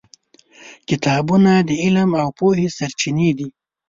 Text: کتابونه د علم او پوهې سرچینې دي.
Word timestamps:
کتابونه 0.89 1.51
د 1.67 1.71
علم 1.83 2.09
او 2.21 2.27
پوهې 2.39 2.67
سرچینې 2.77 3.29
دي. 3.37 3.47